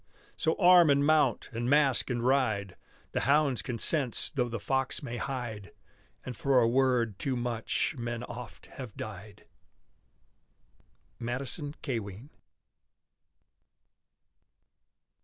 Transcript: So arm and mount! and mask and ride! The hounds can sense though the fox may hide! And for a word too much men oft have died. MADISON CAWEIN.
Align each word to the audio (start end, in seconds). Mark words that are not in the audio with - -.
So 0.35 0.55
arm 0.55 0.89
and 0.89 1.05
mount! 1.05 1.49
and 1.53 1.69
mask 1.69 2.09
and 2.09 2.25
ride! 2.25 2.75
The 3.11 3.19
hounds 3.19 3.61
can 3.61 3.77
sense 3.77 4.31
though 4.31 4.49
the 4.49 4.59
fox 4.59 5.03
may 5.03 5.17
hide! 5.17 5.73
And 6.25 6.35
for 6.35 6.59
a 6.59 6.67
word 6.67 7.19
too 7.19 7.35
much 7.35 7.95
men 7.99 8.23
oft 8.23 8.65
have 8.65 8.97
died. 8.97 9.45
MADISON 11.19 11.75
CAWEIN. 11.83 12.31